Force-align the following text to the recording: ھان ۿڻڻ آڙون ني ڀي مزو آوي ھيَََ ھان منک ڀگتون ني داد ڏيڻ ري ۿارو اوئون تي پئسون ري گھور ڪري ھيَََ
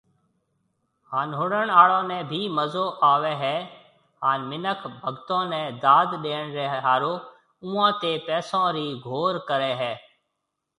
ھان 1.11 1.29
ۿڻڻ 1.39 1.67
آڙون 1.81 2.05
ني 2.11 2.19
ڀي 2.29 2.41
مزو 2.57 2.85
آوي 3.11 3.33
ھيَََ 3.43 3.57
ھان 4.23 4.37
منک 4.49 4.79
ڀگتون 5.01 5.43
ني 5.51 5.63
داد 5.83 6.09
ڏيڻ 6.23 6.43
ري 6.57 6.65
ۿارو 6.85 7.13
اوئون 7.63 7.87
تي 8.01 8.11
پئسون 8.27 8.65
ري 8.75 8.87
گھور 9.05 9.33
ڪري 9.49 9.71
ھيَََ 9.81 9.93